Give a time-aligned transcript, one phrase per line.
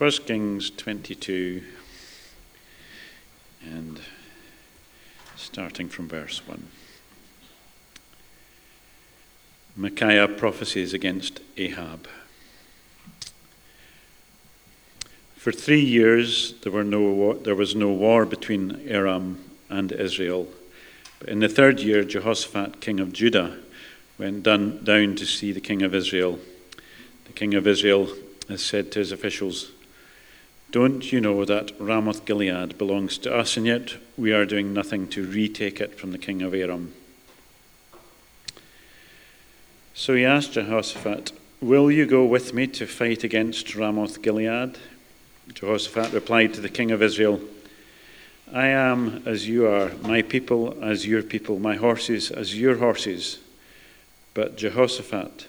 [0.00, 1.62] 1 Kings 22
[3.66, 4.00] and
[5.36, 6.68] starting from verse 1.
[9.76, 12.08] Micaiah prophesies against Ahab.
[15.36, 20.48] For three years there, were no war, there was no war between Aram and Israel.
[21.18, 23.58] But in the third year, Jehoshaphat, king of Judah,
[24.16, 26.38] went down, down to see the king of Israel.
[27.26, 28.08] The king of Israel
[28.48, 29.72] has said to his officials,
[30.70, 35.08] Don't you know that Ramoth Gilead belongs to us, and yet we are doing nothing
[35.08, 36.94] to retake it from the king of Aram?
[39.94, 44.78] So he asked Jehoshaphat, Will you go with me to fight against Ramoth Gilead?
[45.52, 47.40] Jehoshaphat replied to the king of Israel,
[48.52, 53.38] I am as you are, my people as your people, my horses as your horses.
[54.34, 55.48] But Jehoshaphat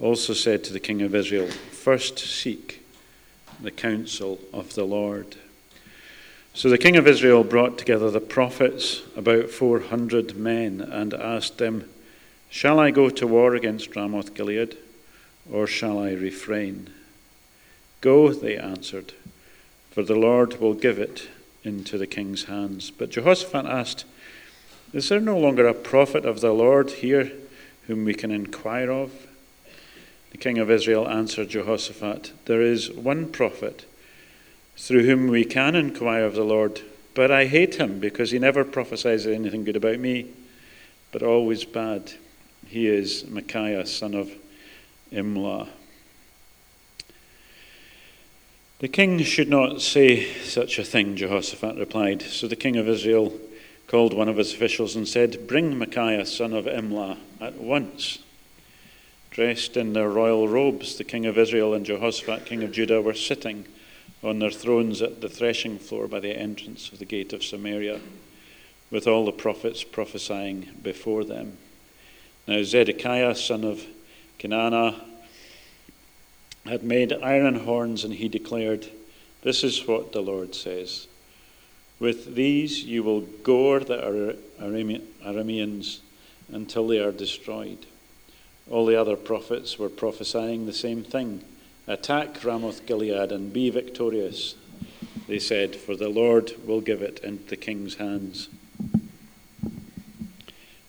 [0.00, 2.83] also said to the king of Israel, First seek
[3.60, 5.36] the counsel of the Lord.
[6.52, 11.88] So the king of Israel brought together the prophets, about 400 men, and asked them,
[12.48, 14.76] Shall I go to war against Ramoth Gilead,
[15.50, 16.90] or shall I refrain?
[18.00, 19.14] Go, they answered,
[19.90, 21.28] for the Lord will give it
[21.64, 22.90] into the king's hands.
[22.90, 24.04] But Jehoshaphat asked,
[24.92, 27.32] Is there no longer a prophet of the Lord here
[27.86, 29.26] whom we can inquire of?
[30.34, 33.84] The king of Israel answered Jehoshaphat, There is one prophet
[34.76, 36.80] through whom we can inquire of the Lord,
[37.14, 40.26] but I hate him because he never prophesies anything good about me,
[41.12, 42.14] but always bad.
[42.66, 44.28] He is Micaiah, son of
[45.12, 45.68] Imlah.
[48.80, 52.22] The king should not say such a thing, Jehoshaphat replied.
[52.22, 53.38] So the king of Israel
[53.86, 58.18] called one of his officials and said, Bring Micaiah, son of Imlah, at once.
[59.34, 63.14] Dressed in their royal robes, the king of Israel and Jehoshaphat, king of Judah, were
[63.14, 63.64] sitting
[64.22, 68.00] on their thrones at the threshing floor by the entrance of the gate of Samaria,
[68.92, 71.58] with all the prophets prophesying before them.
[72.46, 73.84] Now Zedekiah, son of
[74.38, 75.00] Kenaanah,
[76.64, 78.86] had made iron horns, and he declared,
[79.42, 81.08] This is what the Lord says.
[81.98, 85.98] With these you will gore the Arameans
[86.52, 87.86] until they are destroyed.
[88.70, 91.44] All the other prophets were prophesying the same thing
[91.86, 94.54] Attack Ramoth Gilead and be victorious,
[95.28, 98.48] they said, for the Lord will give it into the king's hands.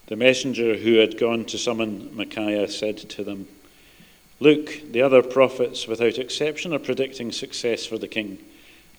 [0.07, 3.47] The messenger who had gone to summon Micaiah said to them,
[4.39, 8.37] Look, the other prophets, without exception, are predicting success for the king.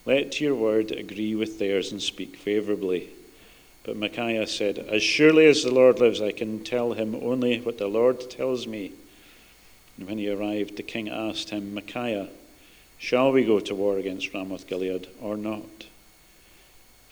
[0.04, 3.08] Let your word agree with theirs and speak favorably.
[3.86, 7.78] But Micaiah said, As surely as the Lord lives, I can tell him only what
[7.78, 8.90] the Lord tells me.
[9.96, 12.28] And when he arrived, the king asked him, Micaiah,
[12.98, 15.86] shall we go to war against Ramoth Gilead or not?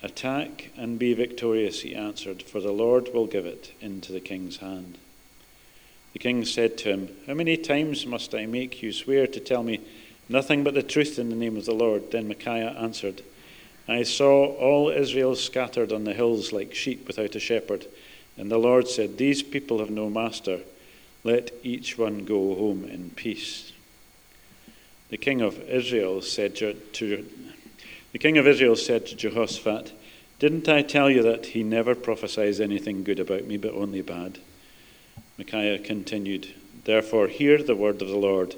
[0.02, 4.56] Attack and be victorious, he answered, for the Lord will give it into the king's
[4.56, 4.98] hand.
[6.12, 9.62] The king said to him, How many times must I make you swear to tell
[9.62, 9.78] me
[10.28, 12.10] nothing but the truth in the name of the Lord?
[12.10, 13.22] Then Micaiah answered,
[13.86, 17.86] I saw all Israel scattered on the hills like sheep without a shepherd.
[18.36, 20.60] And the Lord said, These people have no master.
[21.22, 23.72] Let each one go home in peace.
[25.10, 26.76] The king of Israel said to,
[28.12, 29.92] the king of Israel said to Jehoshaphat,
[30.38, 34.38] Didn't I tell you that he never prophesies anything good about me, but only bad?
[35.38, 38.54] Micaiah continued, Therefore, hear the word of the Lord.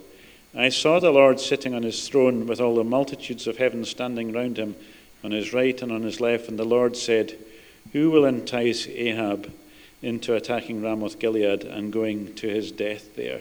[0.54, 4.32] I saw the Lord sitting on his throne with all the multitudes of heaven standing
[4.32, 4.76] round him
[5.26, 7.36] on his right and on his left, and the Lord said,
[7.92, 9.52] Who will entice Ahab
[10.00, 13.40] into attacking Ramoth Gilead and going to his death there?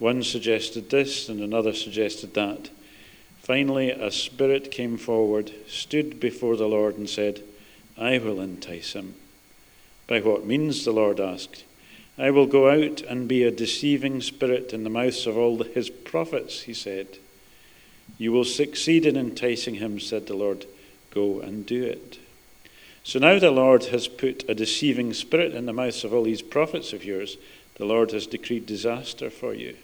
[0.00, 2.70] One suggested this, and another suggested that.
[3.40, 7.44] Finally, a spirit came forward, stood before the Lord, and said,
[7.96, 9.14] I will entice him.
[10.08, 10.84] By what means?
[10.84, 11.62] the Lord asked.
[12.18, 15.88] I will go out and be a deceiving spirit in the mouths of all his
[15.88, 17.18] prophets, he said.
[18.18, 20.66] You will succeed in enticing him, said the Lord.
[21.10, 22.18] Go and do it.
[23.02, 26.42] So now the Lord has put a deceiving spirit in the mouths of all these
[26.42, 27.36] prophets of yours.
[27.76, 29.76] The Lord has decreed disaster for you.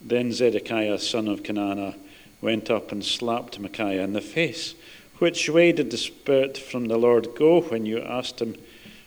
[0.00, 1.96] Then Zedekiah, son of Kenaanah,
[2.40, 4.74] went up and slapped Micaiah in the face.
[5.18, 8.56] Which way did the Spirit from the Lord go when you asked him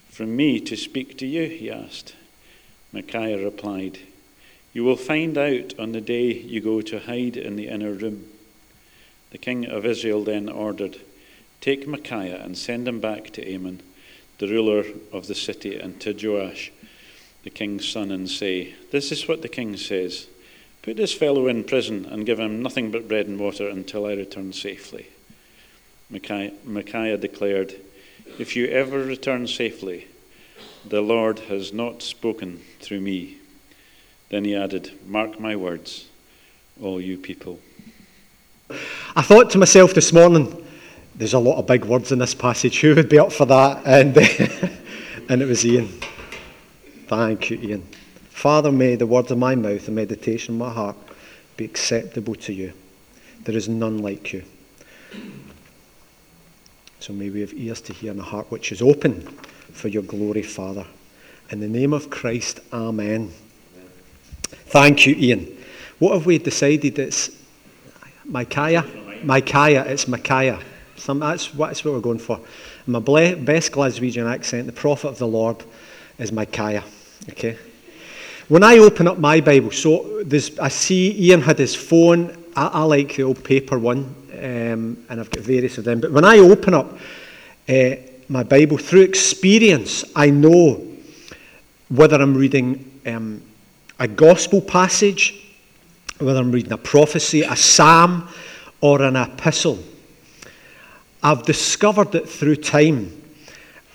[0.09, 1.49] from me to speak to you?
[1.49, 2.15] he asked.
[2.93, 3.99] Micaiah replied,
[4.77, 8.25] You will find out on the day you go to hide in the inner room.
[9.31, 10.97] The king of Israel then ordered,
[11.61, 13.81] Take Micaiah and send him back to Amon,
[14.37, 16.71] the ruler of the city, and to Joash,
[17.43, 20.27] the king's son, and say, This is what the king says
[20.83, 24.13] Put this fellow in prison and give him nothing but bread and water until I
[24.13, 25.07] return safely.
[26.11, 27.73] Micaiah, Micaiah declared,
[28.37, 30.07] If you ever return safely,
[30.85, 33.37] the Lord has not spoken through me.
[34.29, 36.07] Then he added, Mark my words,
[36.81, 37.59] all you people.
[39.15, 40.65] I thought to myself this morning,
[41.15, 42.81] there's a lot of big words in this passage.
[42.81, 43.81] Who would be up for that?
[43.85, 44.17] And,
[45.29, 45.87] and it was Ian.
[47.07, 47.87] Thank you, Ian.
[48.29, 50.97] Father, may the words of my mouth and meditation of my heart
[51.55, 52.73] be acceptable to you.
[53.45, 54.43] There is none like you.
[56.99, 59.21] So may we have ears to hear and a heart which is open
[59.71, 60.85] for your glory, Father.
[61.49, 63.31] In the name of Christ, Amen.
[64.67, 65.57] Thank you, Ian.
[65.99, 66.99] What have we decided?
[66.99, 67.31] It's
[68.25, 68.85] Micaiah?
[69.23, 69.85] Micaiah.
[69.85, 70.59] It's Micaiah.
[70.95, 72.39] Some, that's, that's what we're going for.
[72.85, 75.63] My best Glaswegian accent, the prophet of the Lord
[76.17, 76.83] is Micaiah.
[77.29, 77.57] Okay?
[78.47, 80.23] When I open up my Bible, so
[80.61, 82.45] I see Ian had his phone.
[82.55, 85.99] I, I like the old paper one, um, and I've got various of them.
[85.99, 86.97] But when I open up
[87.67, 87.95] uh,
[88.29, 90.81] my Bible through experience, I know
[91.89, 93.41] whether I'm reading um,
[93.99, 95.43] a gospel passage,
[96.19, 98.27] whether I'm reading a prophecy, a psalm,
[98.81, 99.79] or an epistle.
[101.23, 103.11] I've discovered that through time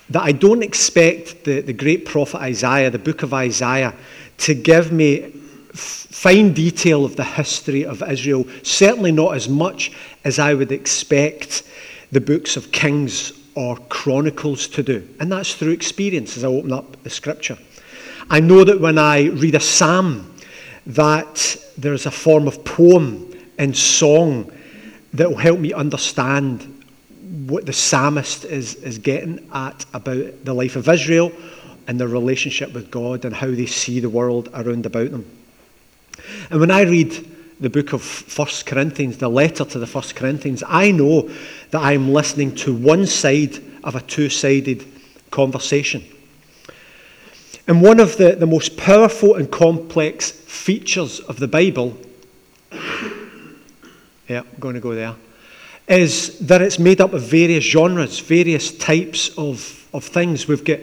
[0.09, 3.93] that I don't expect the, the great prophet Isaiah, the book of Isaiah,
[4.39, 5.31] to give me
[5.73, 9.91] fine detail of the history of Israel, certainly not as much
[10.23, 11.63] as I would expect
[12.11, 15.07] the books of Kings or Chronicles to do.
[15.19, 17.57] And that's through experience as I open up the scripture.
[18.29, 20.33] I know that when I read a psalm,
[20.85, 24.51] that there's a form of poem and song
[25.13, 26.69] that will help me understand
[27.47, 31.31] what the psalmist is, is getting at about the life of Israel
[31.87, 35.25] and their relationship with God and how they see the world around about them.
[36.49, 37.11] And when I read
[37.59, 41.29] the book of First Corinthians, the letter to the First Corinthians, I know
[41.71, 44.85] that I'm listening to one side of a two sided
[45.31, 46.03] conversation.
[47.67, 51.97] And one of the, the most powerful and complex features of the Bible,
[54.27, 55.15] yeah, I'm going to go there,
[55.87, 60.47] is that it's made up of various genres, various types of, of things.
[60.47, 60.79] We've got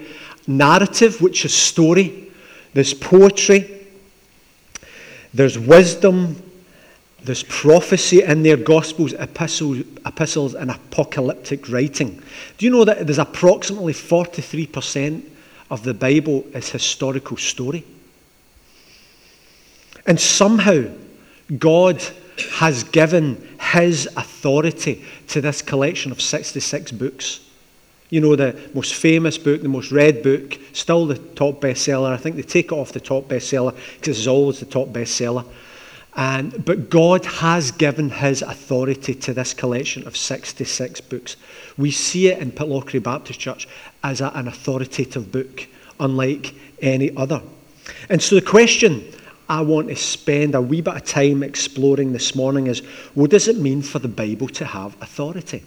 [0.46, 2.30] narrative, which is story,
[2.72, 3.86] there's poetry,
[5.34, 6.42] there's wisdom,
[7.22, 12.22] there's prophecy in their Gospels, epistles, epistles, and apocalyptic writing.
[12.56, 15.29] Do you know that there's approximately 43%
[15.70, 17.84] of the Bible is historical story?
[20.06, 20.84] And somehow,
[21.58, 22.02] God
[22.52, 27.40] has given his authority to this collection of 66 books.
[28.08, 32.10] You know, the most famous book, the most read book, still the top bestseller.
[32.10, 35.46] I think they take it off the top bestseller because it's always the top bestseller.
[36.16, 41.36] And, but God has given his authority to this collection of 66 books.
[41.78, 43.68] We see it in Pitlochry Baptist Church
[44.02, 45.66] as a, an authoritative book,
[45.98, 47.42] unlike any other.
[48.08, 49.04] And so the question
[49.48, 52.80] I want to spend a wee bit of time exploring this morning is
[53.14, 55.64] what does it mean for the Bible to have authority?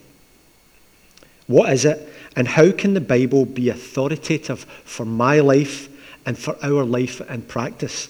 [1.48, 2.10] What is it?
[2.36, 5.90] And how can the Bible be authoritative for my life
[6.26, 8.08] and for our life and practice?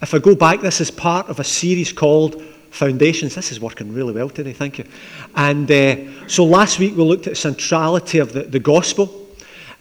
[0.00, 2.40] If I go back, this is part of a series called
[2.70, 3.34] Foundations.
[3.34, 4.84] This is working really well today, thank you.
[5.34, 9.25] And uh, so last week we looked at centrality of the, the gospel.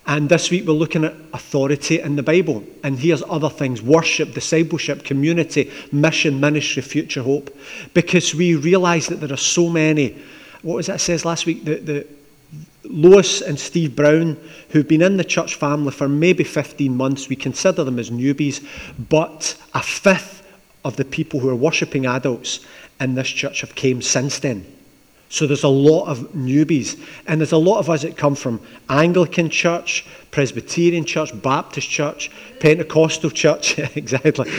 [0.07, 2.63] And this week we're looking at authority in the Bible.
[2.83, 7.55] And here's other things worship, discipleship, community, mission, ministry, future hope.
[7.93, 10.21] Because we realize that there are so many.
[10.61, 11.65] What was that says last week?
[11.65, 12.07] The, the,
[12.83, 14.37] Lois and Steve Brown,
[14.69, 18.65] who've been in the church family for maybe 15 months, we consider them as newbies,
[19.09, 20.47] but a fifth
[20.83, 22.59] of the people who are worshipping adults
[22.99, 24.65] in this church have came since then.
[25.29, 28.61] So there's a lot of newbies, and there's a lot of us that come from
[28.89, 34.49] Anglican church, Presbyterian church, Baptist church, Pentecostal church, exactly,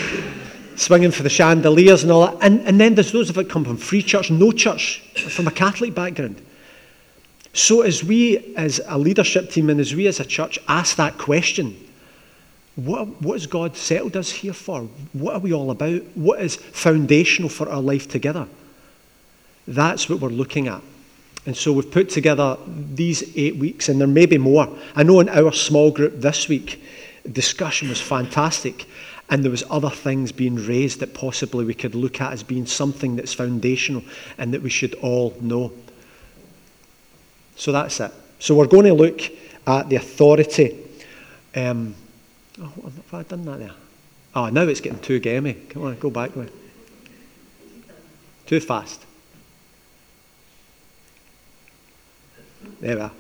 [0.75, 2.37] swinging for the chandeliers and all that.
[2.45, 5.47] And, and then there's those of us that come from free church, no church, from
[5.47, 6.43] a Catholic background.
[7.53, 11.17] So, as we as a leadership team and as we as a church ask that
[11.17, 11.75] question,
[12.77, 14.83] what, what has God settled us here for?
[15.15, 16.03] What are we all about?
[16.15, 18.47] What is foundational for our life together?
[19.67, 20.83] That's what we're looking at.
[21.47, 24.69] And so we've put together these eight weeks, and there may be more.
[24.97, 26.83] I know in our small group this week,
[27.31, 28.87] discussion was fantastic,
[29.31, 32.67] and there was other things being raised that possibly we could look at as being
[32.67, 34.03] something that's foundational
[34.39, 35.73] and that we should all know.
[37.57, 38.13] So that's it.
[38.39, 39.21] So we're going to look
[39.67, 40.77] at the authority.
[41.55, 41.95] Um,
[42.61, 43.71] oh, have I done that there?
[44.35, 45.55] Oh, now it's getting too gamey.
[45.71, 46.33] Come on, go back
[48.47, 49.06] Too fast.
[52.81, 53.11] There.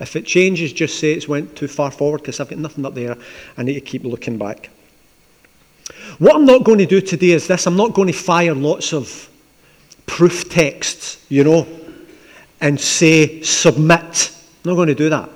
[0.00, 2.94] If it changes, just say it's went too far forward because I've got nothing up
[2.94, 3.16] there.
[3.56, 4.70] I need to keep looking back.
[6.18, 8.92] What I'm not going to do today is this I'm not going to fire lots
[8.92, 9.28] of
[10.06, 11.66] proof texts, you know,
[12.60, 14.32] and say submit.
[14.64, 15.28] I'm not going to do that.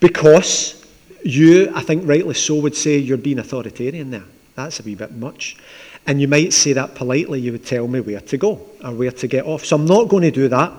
[0.00, 0.84] Because
[1.24, 4.24] you, I think rightly so, would say you're being authoritarian there.
[4.54, 5.56] That's a wee bit much.
[6.06, 9.10] And you might say that politely, you would tell me where to go or where
[9.10, 9.64] to get off.
[9.64, 10.72] So I'm not going to do that.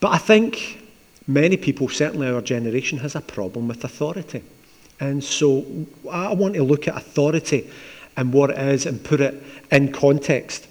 [0.00, 0.83] But I think
[1.26, 4.42] many people, certainly our generation, has a problem with authority.
[5.00, 5.64] And so
[6.10, 7.70] I want to look at authority
[8.16, 10.68] and what it is and put it in context.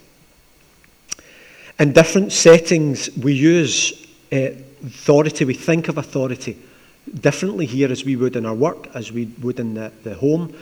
[1.80, 4.52] In different settings, we use uh,
[4.86, 6.58] authority, we think of authority
[7.20, 10.54] differently here as we would in our work, as we would in the, the home.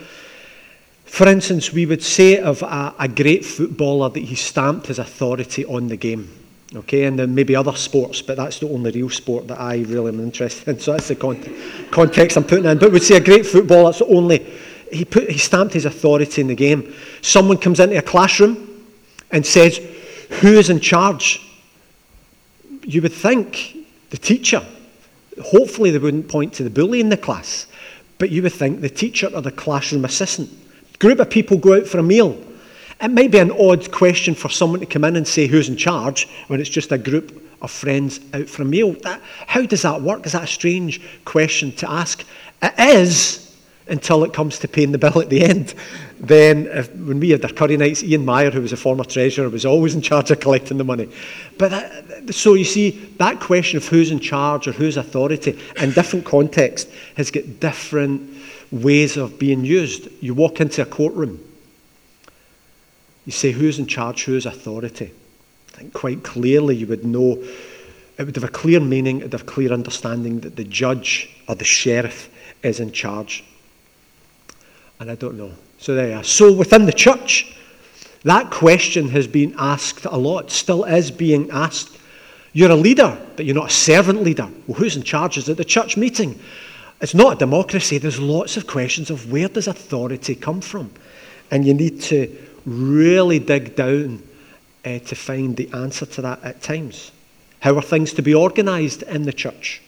[1.05, 5.65] For instance, we would say of a, a great footballer that he stamped his authority
[5.65, 6.29] on the game.
[6.73, 10.09] Okay, and then maybe other sports, but that's the only real sport that I really
[10.09, 10.79] am interested in.
[10.79, 11.43] So that's the con-
[11.91, 12.77] context I'm putting in.
[12.77, 14.39] But we'd say a great footballer, that's the only,
[14.91, 16.93] he, put, he stamped his authority in the game.
[17.21, 18.85] Someone comes into a classroom
[19.31, 19.77] and says,
[20.39, 21.41] Who is in charge?
[22.83, 23.75] You would think
[24.09, 24.65] the teacher.
[25.43, 27.67] Hopefully, they wouldn't point to the bully in the class,
[28.17, 30.49] but you would think the teacher or the classroom assistant.
[30.99, 32.41] Group of people go out for a meal
[33.01, 35.77] it might be an odd question for someone to come in and say who's in
[35.77, 38.93] charge when it's just a group of friends out for a meal.
[39.01, 40.25] That, how does that work?
[40.25, 42.23] Is that a strange question to ask?
[42.61, 45.73] It is until it comes to paying the bill at the end.
[46.19, 49.49] Then, if, when we had our curry nights, Ian Meyer, who was a former treasurer,
[49.49, 51.09] was always in charge of collecting the money.
[51.57, 55.59] But uh, that, so you see, that question of who's in charge or who's authority
[55.77, 58.37] in different contexts has got different
[58.71, 60.07] ways of being used.
[60.21, 61.43] You walk into a courtroom
[63.25, 64.23] you say, who's in charge?
[64.23, 65.11] Who's authority?
[65.73, 67.43] I think quite clearly you would know,
[68.17, 71.29] it would have a clear meaning, it would have a clear understanding that the judge
[71.47, 72.29] or the sheriff
[72.63, 73.43] is in charge.
[74.99, 75.51] And I don't know.
[75.77, 76.23] So there you are.
[76.23, 77.55] So within the church,
[78.23, 81.97] that question has been asked a lot, still is being asked.
[82.53, 84.47] You're a leader, but you're not a servant leader.
[84.67, 85.37] Well, who's in charge?
[85.37, 86.39] Is it the church meeting?
[86.99, 87.97] It's not a democracy.
[87.97, 90.91] There's lots of questions of where does authority come from?
[91.49, 92.27] And you need to
[92.65, 94.23] really dig down
[94.85, 97.11] uh, to find the answer to that at times.
[97.59, 99.81] How are things to be organised in the church?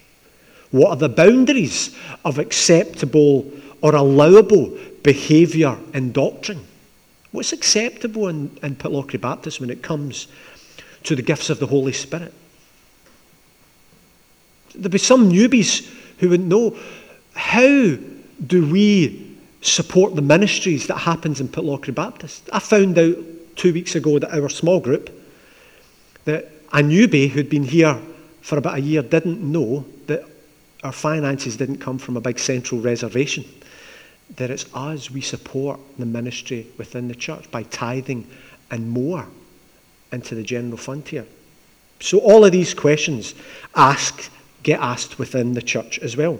[0.72, 3.51] What are the boundaries of acceptable
[3.82, 6.65] or allowable behaviour and doctrine?
[7.32, 10.27] What's acceptable in, in Pitlochry Baptist when it comes
[11.03, 12.34] to the gifts of the Holy Spirit?
[14.75, 16.77] There'd be some newbies who would know
[17.34, 17.98] how
[18.46, 19.32] do we
[19.63, 22.50] support the ministries that happens in Pitlochry Baptist.
[22.51, 23.17] I found out
[23.55, 25.10] two weeks ago that our small group,
[26.25, 28.00] that a newbie who'd been here
[28.41, 30.25] for about a year didn't know that
[30.84, 33.46] our finances didn't come from a big central reservation.
[34.36, 38.27] That it's us, we support the ministry within the church by tithing
[38.70, 39.27] and more
[40.12, 41.25] into the general fund here.
[42.00, 43.34] So all of these questions
[43.75, 44.29] ask,
[44.62, 46.39] get asked within the church as well.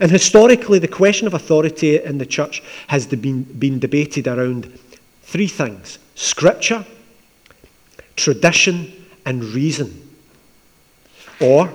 [0.00, 4.78] And historically, the question of authority in the church has been, been debated around
[5.22, 6.84] three things scripture,
[8.16, 8.92] tradition,
[9.24, 10.00] and reason.
[11.40, 11.72] Or,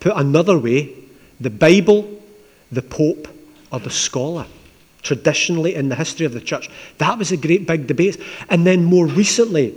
[0.00, 0.94] put another way,
[1.40, 2.22] the Bible,
[2.70, 3.28] the Pope,
[3.70, 4.46] or the scholar.
[5.02, 8.20] Traditionally, in the history of the church, that was a great big debate.
[8.48, 9.74] And then more recently,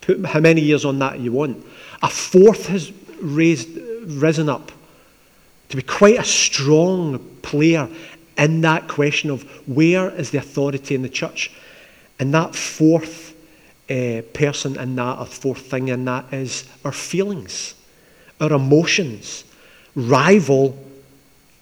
[0.00, 1.66] put how many years on that you want,
[2.02, 3.68] a fourth has raised,
[4.06, 4.70] risen up
[5.70, 7.88] to be quite a strong player
[8.36, 11.52] in that question of where is the authority in the church.
[12.18, 13.34] And that fourth
[13.88, 17.74] uh, person in that, or fourth thing in that, is our feelings,
[18.40, 19.44] our emotions,
[19.94, 20.76] rival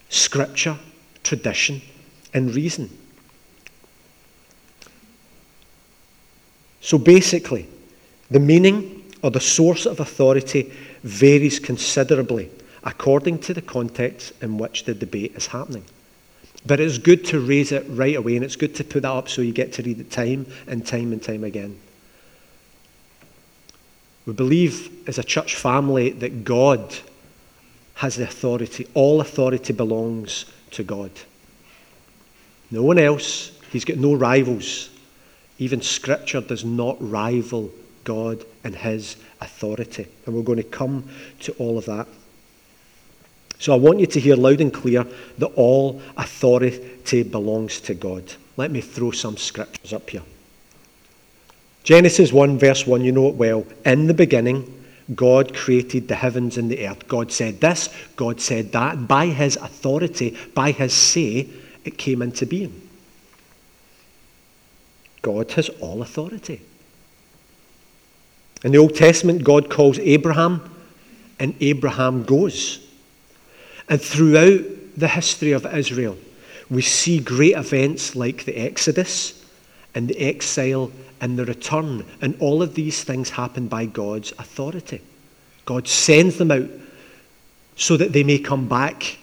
[0.08, 0.76] scripture,
[1.22, 1.82] tradition,
[2.32, 2.90] and reason.
[6.80, 7.68] So basically,
[8.30, 10.72] the meaning or the source of authority
[11.02, 12.50] varies considerably
[12.84, 15.84] according to the context in which the debate is happening.
[16.66, 19.28] But it's good to raise it right away, and it's good to put that up
[19.28, 21.78] so you get to read it time and time and time again.
[24.26, 26.94] We believe as a church family that God
[27.94, 28.86] has the authority.
[28.94, 31.10] All authority belongs to God.
[32.70, 33.52] No one else.
[33.70, 34.90] He's got no rivals.
[35.58, 37.70] Even Scripture does not rival
[38.04, 40.06] God and His authority.
[40.26, 41.08] And we're going to come
[41.40, 42.06] to all of that.
[43.58, 45.04] So I want you to hear loud and clear
[45.38, 48.24] that all authority belongs to God.
[48.56, 50.22] Let me throw some scriptures up here.
[51.82, 53.66] Genesis 1, verse 1, you know it well.
[53.84, 54.84] In the beginning,
[55.14, 57.08] God created the heavens and the earth.
[57.08, 59.08] God said this, God said that.
[59.08, 61.48] By his authority, by his say,
[61.84, 62.82] it came into being.
[65.22, 66.60] God has all authority.
[68.62, 70.68] In the Old Testament, God calls Abraham,
[71.38, 72.87] and Abraham goes.
[73.88, 74.64] And throughout
[74.96, 76.16] the history of Israel,
[76.70, 79.44] we see great events like the Exodus
[79.94, 80.90] and the exile
[81.20, 82.04] and the return.
[82.20, 85.00] And all of these things happen by God's authority.
[85.64, 86.68] God sends them out
[87.76, 89.18] so that they may come back.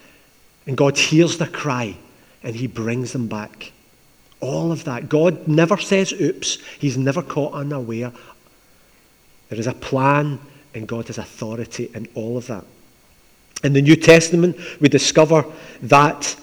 [0.68, 1.96] And God hears their cry
[2.42, 3.72] and he brings them back.
[4.40, 5.10] All of that.
[5.10, 8.12] God never says oops, he's never caught unaware.
[9.50, 10.40] There is a plan
[10.74, 12.66] and God has authority in all of that.
[13.66, 15.44] In the New Testament, we discover
[15.82, 16.36] that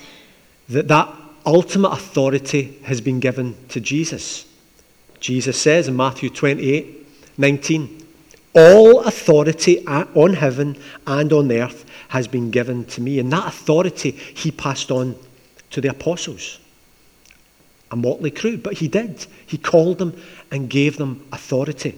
[0.68, 1.14] that, that
[1.46, 4.46] ultimate authority has been given to Jesus.
[5.20, 6.98] Jesus says in Matthew 28
[7.38, 8.06] 19,
[8.56, 10.76] All authority on heaven
[11.06, 13.20] and on earth has been given to me.
[13.20, 15.14] And that authority he passed on
[15.70, 16.58] to the apostles.
[17.92, 19.26] A motley crew, but he did.
[19.46, 21.96] He called them and gave them authority.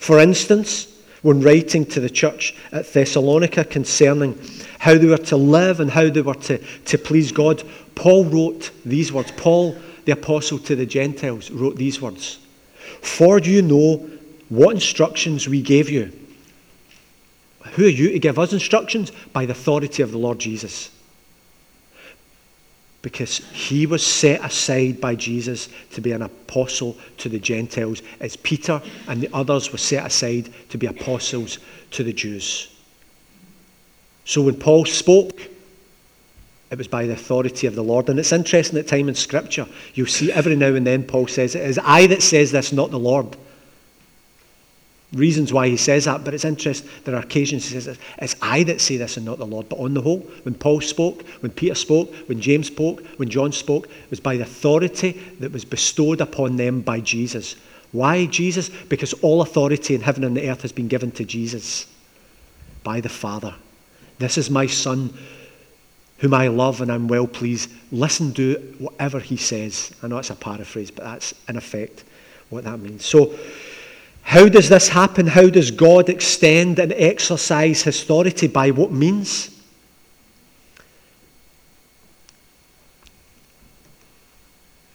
[0.00, 4.38] For instance, when writing to the church at Thessalonica concerning
[4.78, 7.62] how they were to live and how they were to, to please God,
[7.94, 9.32] Paul wrote these words.
[9.32, 12.38] Paul, the apostle to the Gentiles, wrote these words
[13.02, 14.08] For do you know
[14.48, 16.12] what instructions we gave you.
[17.72, 19.12] Who are you to give us instructions?
[19.32, 20.90] By the authority of the Lord Jesus
[23.02, 28.36] because he was set aside by Jesus to be an apostle to the Gentiles, as
[28.36, 31.58] Peter and the others were set aside to be apostles
[31.92, 32.74] to the Jews.
[34.24, 35.40] So when Paul spoke,
[36.70, 38.10] it was by the authority of the Lord.
[38.10, 41.54] And it's interesting that time in Scripture, you'll see every now and then Paul says,
[41.54, 43.36] It is I that says this, not the Lord
[45.12, 46.88] reasons why he says that, but it's interesting.
[47.04, 49.68] There are occasions he says, It's I that say this and not the Lord.
[49.68, 53.52] But on the whole, when Paul spoke, when Peter spoke, when James spoke, when John
[53.52, 57.56] spoke, it was by the authority that was bestowed upon them by Jesus.
[57.92, 58.68] Why Jesus?
[58.68, 61.86] Because all authority in heaven and the earth has been given to Jesus
[62.84, 63.54] by the Father.
[64.18, 65.16] This is my Son
[66.18, 67.70] whom I love and I'm well pleased.
[67.92, 69.92] Listen, do whatever he says.
[70.02, 72.04] I know it's a paraphrase, but that's in effect
[72.50, 73.04] what that means.
[73.04, 73.34] So,
[74.28, 75.26] how does this happen?
[75.26, 78.46] How does God extend and exercise his authority?
[78.46, 79.58] By what means?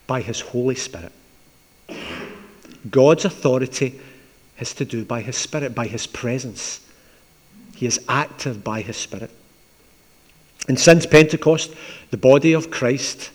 [0.06, 1.12] By his Holy Spirit.
[2.91, 4.00] God's authority
[4.58, 6.88] has to do by his Spirit, by his presence.
[7.76, 9.32] He is active by his Spirit.
[10.67, 11.74] And since Pentecost,
[12.12, 13.32] the body of Christ,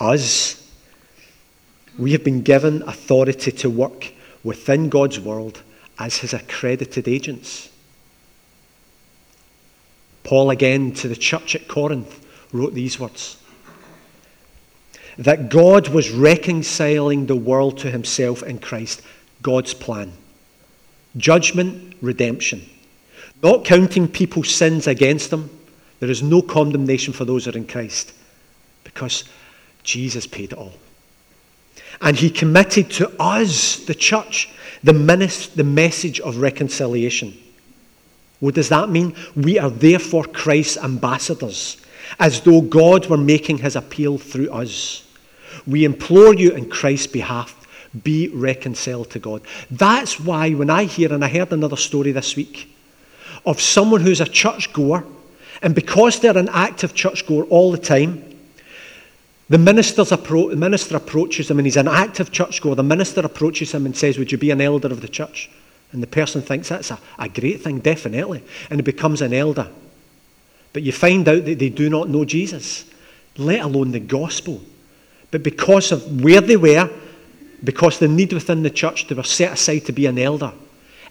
[0.00, 0.66] us,
[1.98, 5.62] we have been given authority to work within God's world
[5.98, 7.68] as his accredited agents.
[10.24, 13.36] Paul, again to the church at Corinth, wrote these words
[15.18, 19.02] that God was reconciling the world to himself in Christ,
[19.42, 20.12] God's plan.
[21.16, 22.64] Judgment, redemption.
[23.42, 25.50] Not counting people's sins against them.
[25.98, 28.14] There is no condemnation for those that are in Christ
[28.84, 29.24] because
[29.82, 30.72] Jesus paid it all.
[32.00, 34.48] And he committed to us, the church,
[34.82, 34.92] the,
[35.54, 37.36] the message of reconciliation.
[38.40, 39.14] What does that mean?
[39.36, 41.76] We are therefore Christ's ambassadors,
[42.18, 45.06] as though God were making his appeal through us.
[45.66, 47.66] We implore you in Christ's behalf,
[48.02, 49.42] be reconciled to God.
[49.70, 52.74] That's why when I hear, and I heard another story this week,
[53.44, 55.04] of someone who's a churchgoer,
[55.60, 58.29] and because they're an active churchgoer all the time,
[59.50, 62.76] the, minister's appro- minister approaches him and he's an active churchgoer.
[62.76, 65.50] The minister approaches him and says, Would you be an elder of the church?
[65.92, 68.42] And the person thinks that's a, a great thing, definitely.
[68.70, 69.68] And he becomes an elder.
[70.72, 72.84] But you find out that they do not know Jesus,
[73.36, 74.62] let alone the gospel.
[75.30, 76.88] But because of where they were,
[77.62, 80.52] because the need within the church, they were set aside to be an elder.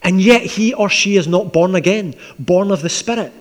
[0.02, 3.34] And yet he or she is not born again, born of the Spirit.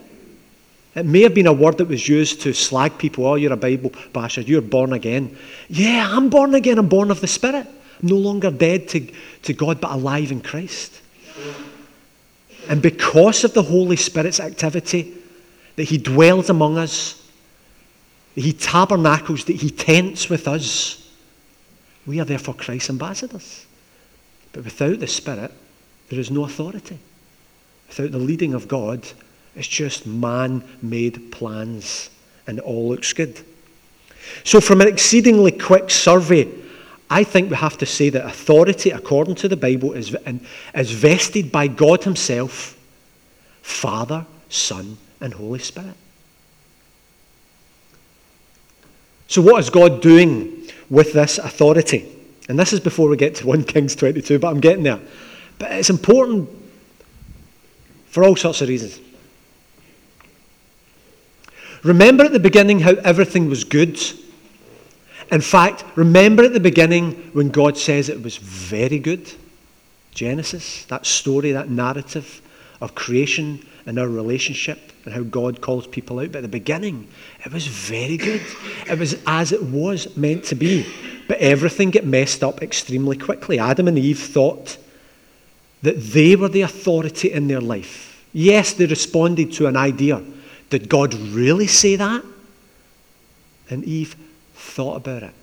[0.94, 3.26] It may have been a word that was used to slag people.
[3.26, 4.40] Oh, you're a Bible basher.
[4.40, 5.36] You're born again.
[5.68, 6.78] Yeah, I'm born again.
[6.78, 7.66] I'm born of the Spirit.
[7.66, 9.06] I'm no longer dead to,
[9.42, 11.00] to God, but alive in Christ.
[12.68, 15.14] And because of the Holy Spirit's activity,
[15.76, 17.24] that He dwells among us,
[18.34, 21.10] that He tabernacles, that He tents with us,
[22.06, 23.66] we are therefore Christ's ambassadors.
[24.52, 25.52] But without the Spirit,
[26.08, 26.98] there is no authority.
[27.88, 29.06] Without the leading of God,
[29.56, 32.10] it's just man made plans,
[32.46, 33.40] and it all looks good.
[34.44, 36.48] So, from an exceedingly quick survey
[37.10, 40.14] I think we have to say that authority, according to the Bible, is,
[40.74, 42.76] is vested by God Himself,
[43.62, 45.94] Father, Son, and Holy Spirit.
[49.26, 52.14] So, what is God doing with this authority?
[52.48, 55.00] And this is before we get to 1 Kings 22, but I'm getting there.
[55.58, 56.48] But it's important
[58.10, 59.00] for all sorts of reasons.
[61.82, 64.00] Remember at the beginning how everything was good?
[65.30, 69.30] In fact, remember at the beginning when God says it was very good?
[70.12, 72.40] Genesis, that story, that narrative
[72.80, 76.32] of creation and our relationship and how God calls people out.
[76.32, 77.08] But at the beginning,
[77.44, 78.42] it was very good.
[78.90, 80.86] It was as it was meant to be.
[81.28, 83.58] But everything got messed up extremely quickly.
[83.58, 84.78] Adam and Eve thought
[85.82, 88.26] that they were the authority in their life.
[88.32, 90.22] Yes, they responded to an idea.
[90.70, 92.24] Did God really say that?
[93.70, 94.16] And Eve
[94.54, 95.34] thought about it.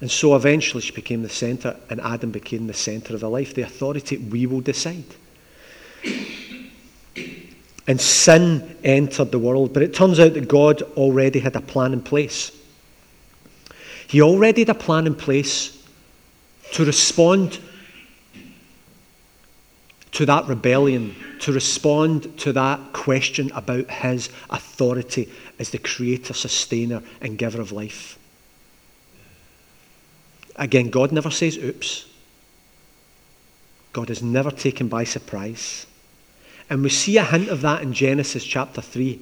[0.00, 3.54] And so eventually she became the centre, and Adam became the centre of the life,
[3.54, 4.16] the authority.
[4.16, 5.04] We will decide.
[7.86, 11.92] And sin entered the world, but it turns out that God already had a plan
[11.92, 12.52] in place.
[14.06, 15.74] He already had a plan in place
[16.72, 17.58] to respond
[20.18, 27.00] to that rebellion, to respond to that question about his authority as the creator, sustainer,
[27.20, 28.18] and giver of life.
[30.56, 32.08] Again, God never says oops.
[33.92, 35.86] God is never taken by surprise.
[36.68, 39.20] And we see a hint of that in Genesis chapter 3,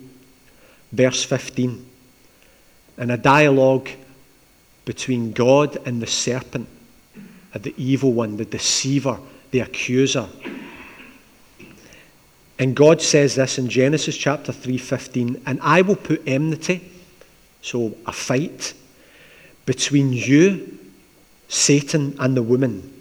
[0.92, 1.90] verse 15,
[2.96, 3.90] in a dialogue
[4.86, 6.66] between God and the serpent,
[7.52, 9.18] the evil one, the deceiver,
[9.50, 10.30] the accuser.
[12.58, 16.80] And God says this in Genesis chapter 3:15, and I will put enmity,
[17.60, 18.72] so a fight,
[19.66, 20.78] between you,
[21.48, 22.92] Satan, and the woman,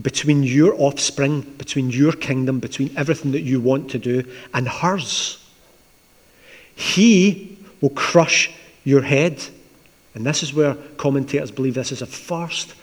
[0.00, 5.38] between your offspring, between your kingdom, between everything that you want to do, and hers.
[6.74, 8.50] He will crush
[8.84, 9.42] your head.
[10.14, 12.74] And this is where commentators believe this is a first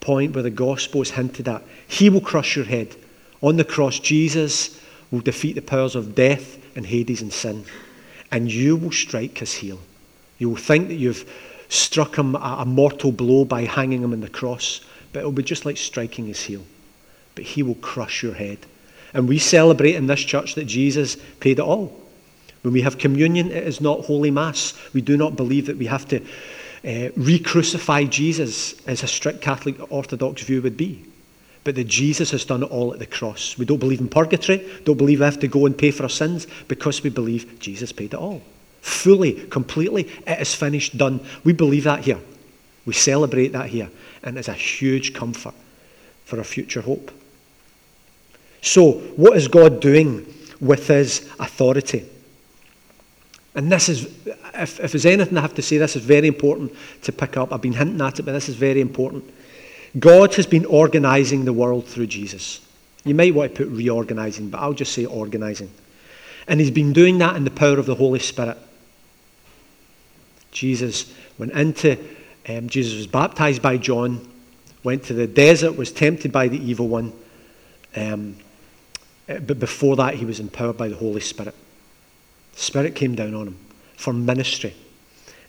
[0.00, 1.62] point where the gospel is hinted at.
[1.86, 2.96] He will crush your head.
[3.40, 4.78] On the cross, Jesus
[5.12, 7.64] will defeat the powers of death and Hades and sin.
[8.32, 9.78] And you will strike his heel.
[10.38, 11.30] You will think that you've
[11.68, 14.80] struck him a, mortal blow by hanging him on the cross,
[15.12, 16.62] but it will be just like striking his heel.
[17.34, 18.58] But he will crush your head.
[19.14, 21.98] And we celebrate in this church that Jesus paid it all.
[22.62, 24.74] When we have communion, it is not Holy Mass.
[24.94, 26.20] We do not believe that we have to
[26.84, 31.04] uh, re crucify Jesus, as a strict Catholic Orthodox view would be
[31.64, 33.56] but that Jesus has done it all at the cross.
[33.56, 36.08] We don't believe in purgatory, don't believe we have to go and pay for our
[36.08, 38.42] sins because we believe Jesus paid it all.
[38.80, 41.20] Fully, completely, it is finished, done.
[41.44, 42.18] We believe that here.
[42.84, 43.88] We celebrate that here,
[44.24, 45.54] and it's a huge comfort
[46.24, 47.12] for our future hope.
[48.60, 50.26] So, what is God doing
[50.60, 52.08] with his authority?
[53.54, 54.06] And this is,
[54.54, 56.72] if, if there's anything I have to say, this is very important
[57.02, 57.52] to pick up.
[57.52, 59.30] I've been hinting at it, but this is very important.
[59.98, 62.60] God has been organizing the world through Jesus.
[63.04, 65.70] You might want to put reorganizing, but I'll just say organizing.
[66.48, 68.56] And he's been doing that in the power of the Holy Spirit.
[70.50, 71.98] Jesus went into,
[72.48, 74.26] um, Jesus was baptized by John,
[74.84, 77.12] went to the desert, was tempted by the evil one.
[77.94, 78.36] Um,
[79.26, 81.54] but before that, he was empowered by the Holy Spirit.
[82.54, 83.56] The Spirit came down on him
[83.96, 84.74] for ministry.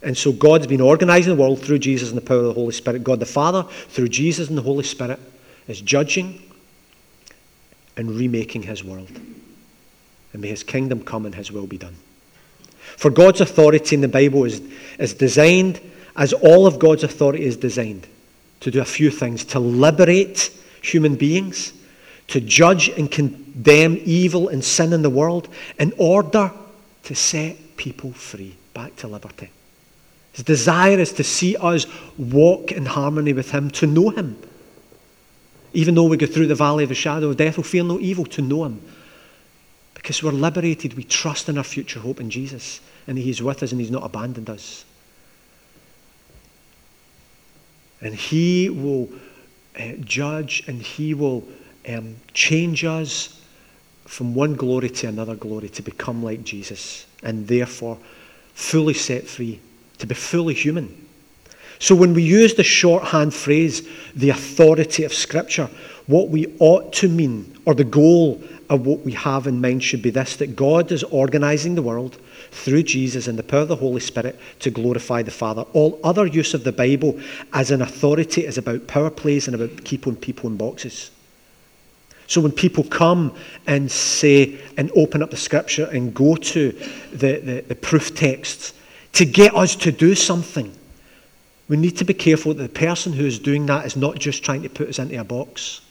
[0.04, 2.74] And so God's been organizing the world through Jesus and the power of the Holy
[2.74, 3.04] Spirit.
[3.04, 5.20] God the Father, through Jesus and the Holy Spirit,
[5.68, 6.42] is judging
[7.96, 9.10] and remaking his world.
[10.34, 11.96] And may his kingdom come and his will be done.
[12.98, 14.62] For God's authority in the Bible is,
[15.00, 15.80] is designed,
[16.18, 18.06] as all of God's authority is designed,
[18.60, 21.72] to do a few things to liberate human beings,
[22.28, 25.48] to judge and condemn evil and sin in the world,
[25.80, 26.52] in order
[27.04, 29.50] to set people free back to liberty.
[30.34, 31.86] His desire is to see us
[32.18, 34.38] walk in harmony with Him, to know Him.
[35.74, 38.00] Even though we go through the valley of the shadow of death, we'll fear no
[38.00, 38.82] evil to know Him.
[39.94, 43.72] Because we're liberated, we trust in our future hope in Jesus, and He's with us
[43.72, 44.86] and He's not abandoned us.
[48.02, 49.10] And He will
[49.80, 51.48] uh, judge and He will
[51.88, 53.40] um, change us
[54.06, 58.00] from one glory to another glory to become like Jesus, and therefore
[58.56, 59.60] fully set free
[60.00, 61.04] to be fully human.
[61.80, 65.70] So when we use the shorthand phrase, the authority of Scripture,
[66.08, 70.02] what we ought to mean, or the goal of what we have in mind should
[70.02, 72.18] be this that God is organizing the world
[72.52, 75.64] through Jesus and the power of the Holy Spirit to glorify the Father.
[75.74, 77.20] All other use of the Bible
[77.52, 81.12] as an authority is about power plays and about keeping people in boxes.
[82.28, 83.36] So when people come
[83.68, 86.72] and say and open up the scripture and go to
[87.12, 88.74] the, the, the proof texts
[89.14, 90.74] to get us to do something,
[91.68, 94.44] we need to be careful that the person who is doing that is not just
[94.44, 95.82] trying to put us into a box.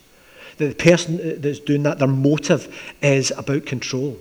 [0.59, 4.19] That the person that's doing that, their motive is about control.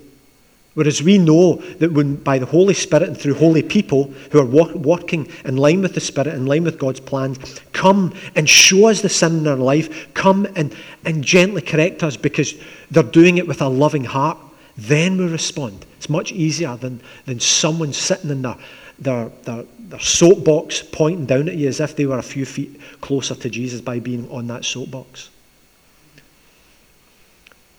[0.74, 4.44] Whereas we know that when by the Holy Spirit and through holy people who are
[4.46, 9.02] walk, in line with the Spirit, in line with God's plans, come and show us
[9.02, 12.54] the sin in our life, come and, and gently correct us because
[12.90, 14.38] they're doing it with a loving heart,
[14.78, 15.84] then we respond.
[15.98, 18.56] It's much easier than, than someone sitting in their,
[18.98, 22.80] their, their, their soapbox pointing down at you as if they were a few feet
[23.00, 25.30] closer to Jesus by being on that soapbox.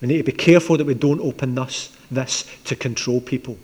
[0.01, 3.57] We need to be careful that we don't open this this to control people,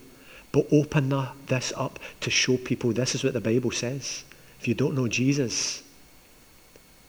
[0.52, 1.14] but open
[1.48, 4.24] this up to show people this is what the Bible says.
[4.60, 5.84] If you don't know Jesus,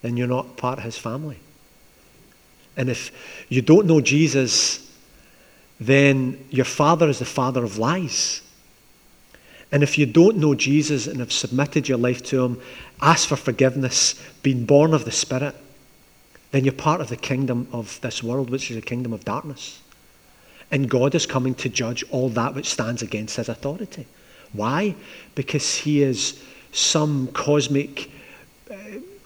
[0.03, 1.39] then you're not part of his family.
[2.77, 3.13] And if
[3.49, 4.91] you don't know Jesus,
[5.81, 8.43] then your father is the father of lies.
[9.73, 12.61] And if you don't know Jesus and have submitted your life to him,
[13.01, 15.55] asked for forgiveness, been born of the Spirit,
[16.51, 19.81] then you're part of the kingdom of this world, which is a kingdom of darkness.
[20.73, 24.07] And God is coming to judge all that which stands against his authority.
[24.53, 24.97] Why?
[25.35, 28.11] Because he is some cosmic,
[28.71, 28.75] uh,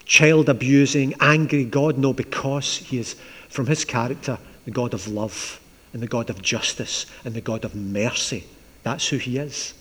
[0.05, 1.97] child abusing, angry God?
[1.99, 3.17] No, because he is,
[3.49, 5.61] from his character, the God of love
[5.93, 8.45] and the God of justice and the God of mercy.
[8.83, 9.75] That's who he is.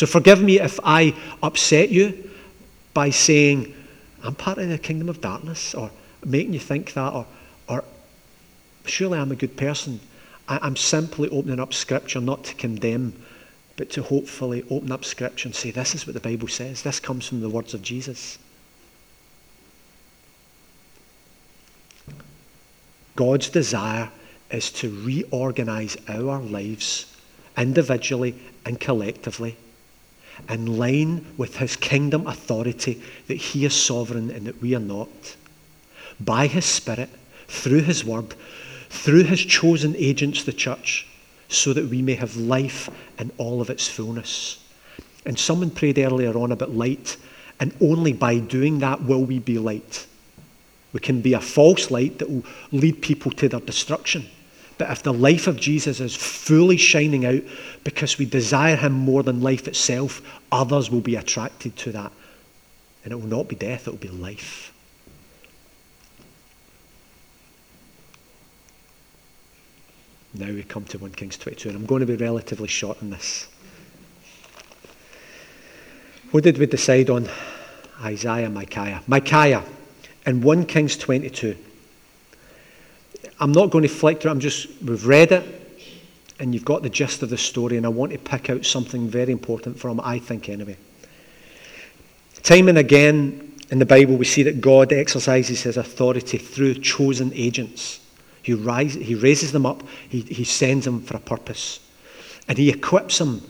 [0.00, 2.30] So forgive me if I upset you
[2.94, 3.74] by saying,
[4.22, 5.90] I'm part of the kingdom of darkness, or
[6.24, 7.26] making you think that, or,
[7.68, 7.84] or
[8.86, 10.00] surely I'm a good person.
[10.48, 13.12] I, am simply opening up Scripture not to condemn,
[13.76, 16.82] but to hopefully open up Scripture and say, this is what the Bible says.
[16.82, 18.38] This comes from the words of Jesus.
[23.16, 24.08] God's desire
[24.50, 27.14] is to reorganize our lives
[27.58, 28.34] individually
[28.64, 29.58] and collectively
[30.48, 35.36] in line with his kingdom authority that he is sovereign and that we are not.
[36.18, 37.10] By his Spirit,
[37.48, 38.34] through his word,
[38.88, 41.06] through his chosen agents, the church,
[41.48, 44.64] so that we may have life in all of its fullness.
[45.26, 47.16] And someone prayed earlier on about light,
[47.58, 50.06] and only by doing that will we be light.
[50.92, 54.26] We can be a false light that will lead people to their destruction.
[54.80, 57.42] But if the life of Jesus is fully shining out
[57.84, 62.10] because we desire him more than life itself, others will be attracted to that.
[63.04, 64.72] And it will not be death, it will be life.
[70.32, 73.10] Now we come to 1 Kings 22, and I'm going to be relatively short on
[73.10, 73.48] this.
[76.30, 77.28] What did we decide on?
[78.00, 79.02] Isaiah, Micaiah.
[79.06, 79.62] Micaiah
[80.24, 81.54] in 1 Kings 22.
[83.38, 85.44] I'm not going to flick through I'm just, we've read it,
[86.38, 89.08] and you've got the gist of the story, and I want to pick out something
[89.08, 90.76] very important from I think, anyway.
[92.42, 97.32] Time and again in the Bible, we see that God exercises his authority through chosen
[97.34, 98.00] agents.
[98.42, 101.80] He, rise, he raises them up, he, he sends them for a purpose.
[102.48, 103.42] And he equips them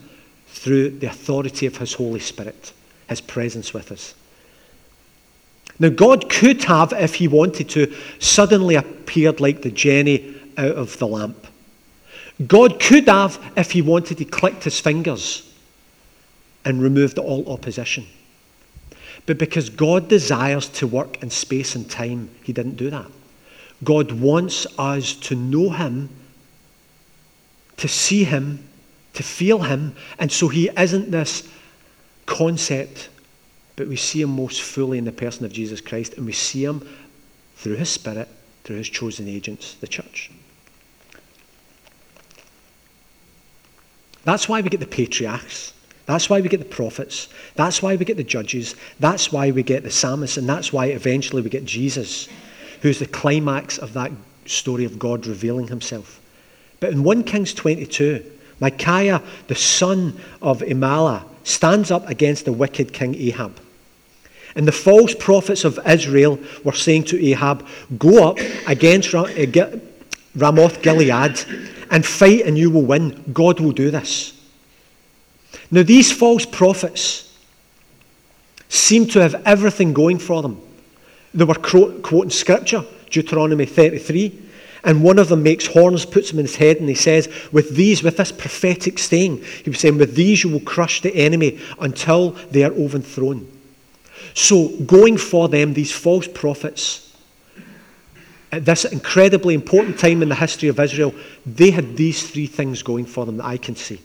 [0.47, 2.73] through the authority of his Holy Spirit,
[3.09, 4.13] his presence with us.
[5.81, 10.99] Now, God could have, if he wanted to, suddenly appeared like the Jenny out of
[10.99, 11.47] the lamp.
[12.45, 15.51] God could have, if he wanted, he clicked his fingers
[16.63, 18.05] and removed all opposition.
[19.25, 23.07] But because God desires to work in space and time, he didn't do that.
[23.83, 26.09] God wants us to know Him,
[27.77, 28.67] to see Him,
[29.13, 29.95] to feel Him.
[30.19, 31.49] And so He isn't this
[32.27, 33.09] concept,
[33.75, 36.63] but we see Him most fully in the person of Jesus Christ, and we see
[36.63, 36.87] Him
[37.55, 38.27] through His Spirit,
[38.63, 40.31] through His chosen agents, the church.
[44.23, 45.73] That's why we get the patriarchs.
[46.05, 47.29] That's why we get the prophets.
[47.55, 48.75] That's why we get the judges.
[48.99, 50.37] That's why we get the psalmists.
[50.37, 52.27] And that's why eventually we get Jesus
[52.81, 54.11] who's the climax of that
[54.45, 56.19] story of God revealing himself.
[56.79, 58.25] But in 1 Kings 22,
[58.59, 63.59] Micaiah, the son of Imlah, stands up against the wicked king Ahab.
[64.55, 67.65] And the false prophets of Israel were saying to Ahab,
[67.97, 69.77] Go up against eh,
[70.35, 71.39] Ramoth Gilead
[71.89, 73.23] and fight, and you will win.
[73.33, 74.33] God will do this.
[75.69, 77.37] Now, these false prophets
[78.67, 80.61] seem to have everything going for them.
[81.33, 84.50] They were quoting scripture, Deuteronomy 33,
[84.83, 87.75] And one of them makes horns, puts them in his head, and he says, With
[87.75, 91.59] these, with this prophetic saying, he was saying, With these you will crush the enemy
[91.79, 93.47] until they are overthrown.
[94.33, 97.15] So, going for them, these false prophets,
[98.51, 101.13] at this incredibly important time in the history of Israel,
[101.45, 104.01] they had these three things going for them that I can see.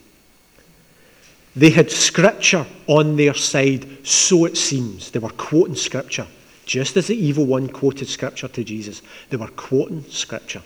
[1.56, 5.10] They had scripture on their side, so it seems.
[5.10, 6.26] They were quoting scripture.
[6.66, 9.00] Just as the evil one quoted scripture to Jesus,
[9.30, 10.62] they were quoting scripture.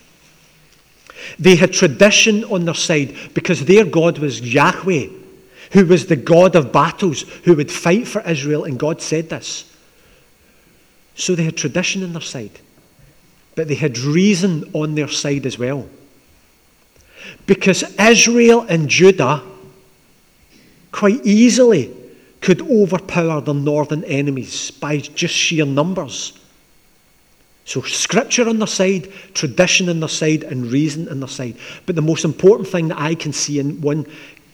[1.38, 5.08] They had tradition on their side because their God was Yahweh,
[5.72, 9.70] who was the God of battles, who would fight for Israel, and God said this.
[11.14, 12.58] So they had tradition on their side,
[13.54, 15.86] but they had reason on their side as well.
[17.46, 19.42] Because Israel and Judah
[20.92, 21.94] quite easily
[22.40, 26.38] could overpower the northern enemies by just sheer numbers.
[27.64, 31.56] So, scripture on their side, tradition on their side, and reason on their side.
[31.86, 34.06] But the most important thing that I can see in 1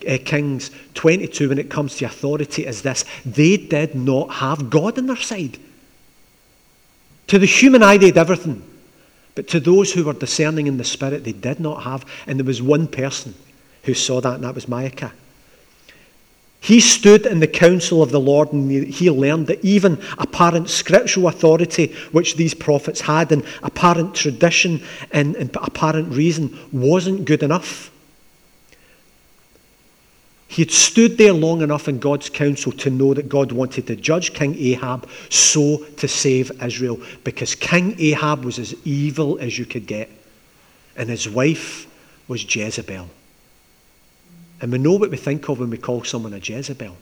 [0.06, 4.98] uh, Kings 22 when it comes to authority is this they did not have God
[4.98, 5.58] on their side.
[7.28, 8.62] To the human eye, they had everything.
[9.34, 12.04] But to those who were discerning in the spirit, they did not have.
[12.26, 13.34] And there was one person
[13.82, 15.12] who saw that, and that was Micaiah.
[16.66, 21.28] He stood in the council of the Lord and he learned that even apparent scriptural
[21.28, 27.92] authority, which these prophets had, and apparent tradition and, and apparent reason, wasn't good enough.
[30.48, 33.94] He had stood there long enough in God's counsel to know that God wanted to
[33.94, 39.66] judge King Ahab so to save Israel, because King Ahab was as evil as you
[39.66, 40.10] could get,
[40.96, 41.86] and his wife
[42.26, 43.08] was Jezebel.
[44.60, 46.96] And we know what we think of when we call someone a Jezebel.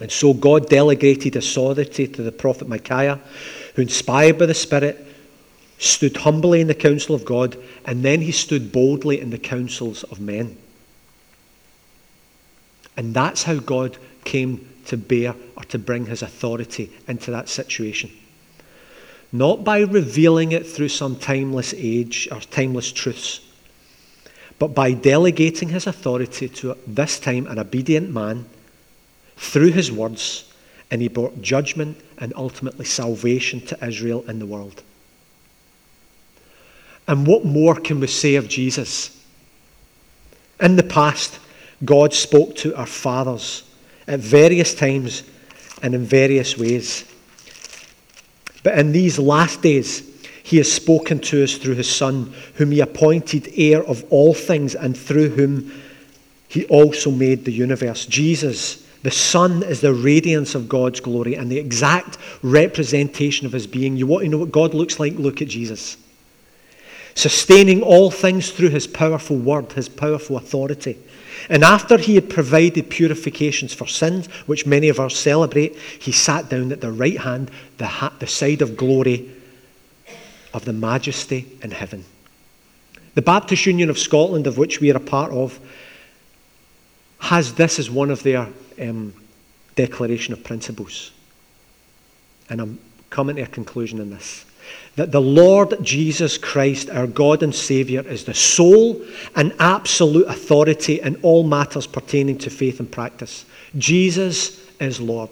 [0.00, 3.20] And so God delegated authority to the prophet Micaiah,
[3.74, 5.06] who, inspired by the Spirit,
[5.78, 10.02] stood humbly in the council of God, and then he stood boldly in the councils
[10.04, 10.56] of men.
[12.96, 18.10] And that's how God came to bear or to bring his authority into that situation.
[19.32, 23.40] Not by revealing it through some timeless age or timeless truths,
[24.58, 28.46] but by delegating his authority to this time an obedient man
[29.36, 30.52] through his words,
[30.90, 34.82] and he brought judgment and ultimately salvation to Israel and the world.
[37.08, 39.18] And what more can we say of Jesus?
[40.60, 41.40] In the past,
[41.84, 43.64] God spoke to our fathers
[44.06, 45.24] at various times
[45.82, 47.04] and in various ways.
[48.62, 50.11] But in these last days,
[50.42, 54.74] he has spoken to us through his Son, whom he appointed heir of all things,
[54.74, 55.72] and through whom
[56.48, 58.06] he also made the universe.
[58.06, 63.66] Jesus, the Son, is the radiance of God's glory and the exact representation of his
[63.66, 63.96] being.
[63.96, 65.14] You want to know what God looks like?
[65.14, 65.96] Look at Jesus.
[67.14, 70.98] Sustaining all things through his powerful word, his powerful authority.
[71.48, 76.48] And after he had provided purifications for sins, which many of us celebrate, he sat
[76.48, 79.30] down at the right hand, the, ha- the side of glory
[80.52, 82.04] of the majesty in heaven.
[83.14, 85.58] The Baptist Union of Scotland, of which we are a part of,
[87.18, 88.48] has this as one of their
[88.80, 89.14] um,
[89.76, 91.12] declaration of principles.
[92.48, 92.78] And I'm
[93.10, 94.44] coming to a conclusion in this
[94.96, 99.02] that the Lord Jesus Christ, our God and Saviour, is the sole
[99.34, 103.44] and absolute authority in all matters pertaining to faith and practice.
[103.76, 105.30] Jesus is Lord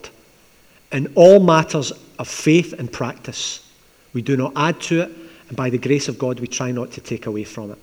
[0.92, 3.69] in all matters of faith and practice.
[4.12, 5.10] We do not add to it,
[5.48, 7.78] and by the grace of God, we try not to take away from it.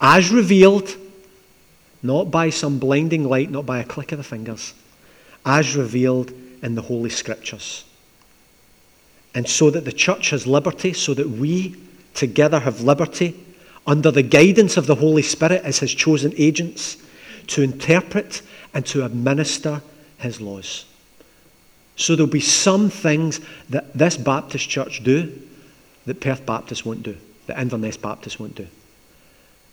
[0.00, 0.96] As revealed,
[2.02, 4.74] not by some blinding light, not by a click of the fingers,
[5.46, 7.84] as revealed in the Holy Scriptures.
[9.34, 11.76] And so that the church has liberty, so that we
[12.12, 13.34] together have liberty
[13.86, 16.96] under the guidance of the Holy Spirit as his chosen agents
[17.48, 19.82] to interpret and to administer
[20.18, 20.86] his laws.
[21.96, 25.40] So there'll be some things that this Baptist church do
[26.06, 28.66] that Perth Baptist won't do, that Inverness Baptist won't do.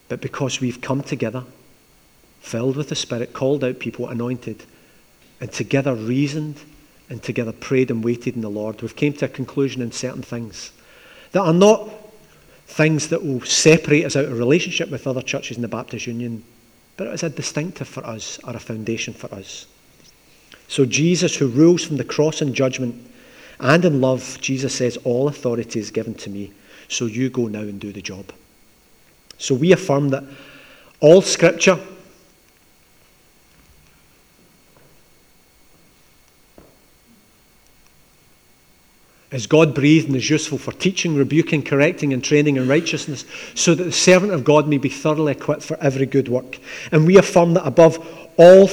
[0.07, 1.43] But because we've come together,
[2.41, 4.63] filled with the Spirit, called out people, anointed,
[5.39, 6.59] and together reasoned
[7.09, 10.21] and together prayed and waited in the Lord, we've came to a conclusion in certain
[10.21, 10.71] things
[11.31, 11.89] that are not
[12.67, 16.43] things that will separate us out of relationship with other churches in the Baptist Union,
[16.95, 19.65] but it is a distinctive for us or a foundation for us.
[20.71, 22.95] So, Jesus, who rules from the cross in judgment
[23.59, 26.53] and in love, Jesus says, All authority is given to me.
[26.87, 28.31] So you go now and do the job.
[29.37, 30.23] So we affirm that
[31.01, 31.77] all scripture
[39.29, 43.75] is God breathed and is useful for teaching, rebuking, correcting, and training in righteousness, so
[43.75, 46.59] that the servant of God may be thoroughly equipped for every good work.
[46.93, 47.99] And we affirm that above
[48.37, 48.69] all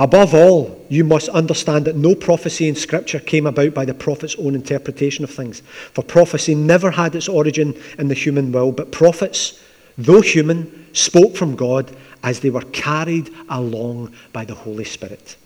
[0.00, 4.34] Above all, you must understand that no prophecy in Scripture came about by the prophet's
[4.36, 5.60] own interpretation of things.
[5.92, 9.62] For prophecy never had its origin in the human will, but prophets,
[9.98, 15.36] though human, spoke from God as they were carried along by the Holy Spirit.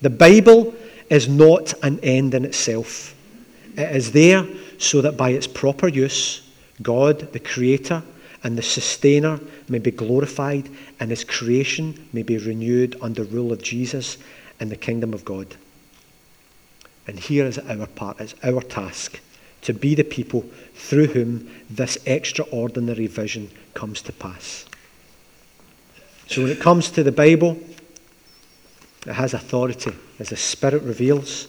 [0.00, 0.72] The Bible
[1.10, 3.16] is not an end in itself,
[3.76, 4.46] it is there
[4.78, 6.48] so that by its proper use,
[6.82, 8.04] God, the Creator,
[8.46, 10.68] and the sustainer may be glorified,
[11.00, 14.18] and his creation may be renewed under rule of Jesus
[14.60, 15.56] in the kingdom of God.
[17.08, 19.18] And here is our part, it's our task
[19.62, 20.42] to be the people
[20.76, 24.64] through whom this extraordinary vision comes to pass.
[26.28, 27.58] So when it comes to the Bible,
[29.08, 29.90] it has authority,
[30.20, 31.48] as the Spirit reveals.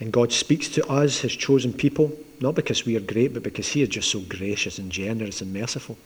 [0.00, 3.68] And God speaks to us, his chosen people, not because we are great, but because
[3.68, 5.98] he is just so gracious and generous and merciful.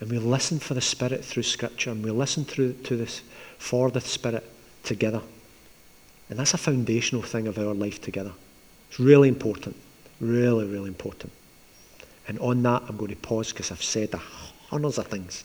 [0.00, 3.22] And we listen for the Spirit through Scripture, and we listen through to this
[3.58, 4.44] for the Spirit
[4.84, 5.22] together.
[6.30, 8.32] And that's a foundational thing of our life together.
[8.90, 9.76] It's really important.
[10.20, 11.32] Really, really important.
[12.28, 15.44] And on that, I'm going to pause because I've said a hundreds of things.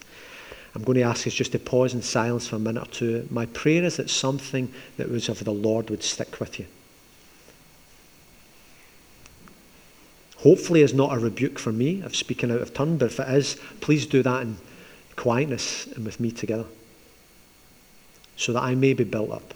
[0.76, 3.28] I'm going to ask us just to pause in silence for a minute or two.
[3.32, 6.66] My prayer is that something that was of the Lord would stick with you.
[10.44, 13.30] Hopefully, is not a rebuke for me of speaking out of turn, but if it
[13.30, 14.58] is, please do that in
[15.16, 16.66] quietness and with me together,
[18.36, 19.54] so that I may be built up,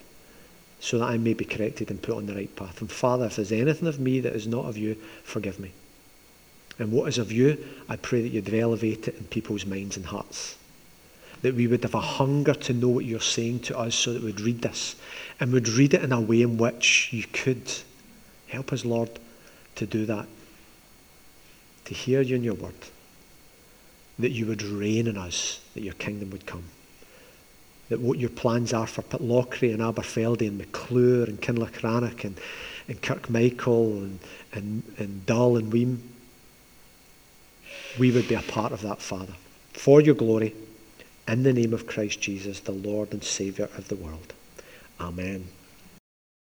[0.80, 2.80] so that I may be corrected and put on the right path.
[2.80, 5.72] And Father, if there's anything of me that is not of you, forgive me.
[6.80, 7.58] And what is of you,
[7.90, 10.58] I pray that you'd elevate it in people's minds and hearts
[11.42, 14.24] that we would have a hunger to know what you're saying to us so that
[14.24, 14.96] we'd read this
[15.40, 17.72] and would read it in a way in which you could.
[18.48, 19.10] Help us, Lord,
[19.76, 20.26] to do that.
[21.88, 22.74] To hear you in your word.
[24.20, 26.66] That you would reign in us, that your kingdom would come.
[27.88, 32.38] That what your plans are for Pitlochry and Aberfeldy and McClure and Kinlochrannoch and,
[32.90, 34.20] and Kirkmichael and,
[34.52, 36.00] and, and Dull and Weem,
[37.98, 39.34] we would be a part of that, Father.
[39.72, 40.54] For your glory
[41.26, 44.34] in the name of Christ Jesus, the Lord and Saviour of the world.
[45.00, 45.48] Amen.